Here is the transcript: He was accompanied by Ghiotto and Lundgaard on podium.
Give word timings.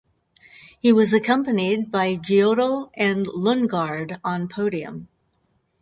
He 0.79 0.91
was 0.93 1.13
accompanied 1.13 1.91
by 1.91 2.15
Ghiotto 2.15 2.89
and 2.95 3.27
Lundgaard 3.27 4.19
on 4.23 4.47
podium. 4.47 5.09